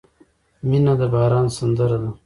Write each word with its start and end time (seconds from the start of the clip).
•مینه 0.69 0.93
د 0.99 1.01
باران 1.13 1.47
سندره 1.57 1.97
ده. 2.01 2.09